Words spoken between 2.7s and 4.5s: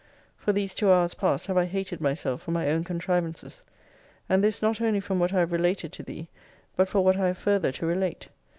own contrivances. And